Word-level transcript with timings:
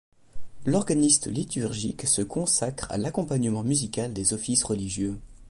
L'organiste 0.65 1.27
liturgique 1.27 2.07
se 2.07 2.23
consacre 2.23 2.91
à 2.91 2.97
l'accompagnement 2.97 3.61
musical 3.61 4.11
des 4.13 4.33
offices 4.33 4.63
religieux. 4.63 5.19